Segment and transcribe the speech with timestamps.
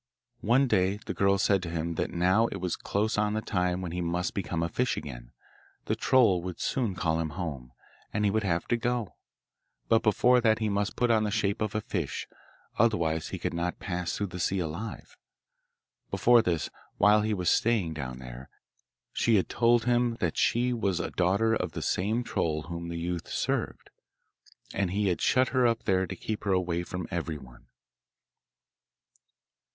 [0.39, 3.81] One day the girl said to him that now it was close on the time
[3.81, 5.31] when he must become a fish again
[5.85, 7.71] the troll would soon call him home,
[8.11, 9.17] and he would have to go,
[9.89, 12.27] but before that he must put on the shape of the fish,
[12.79, 15.15] otherwise he could not pass through the sea alive.
[16.09, 18.49] Before this, while he was staying down there,
[19.13, 22.97] she had told him that she was a daughter of the same troll whom the
[22.97, 23.91] youth served,
[24.73, 27.67] and he had shut her up there to keep her away from everyone.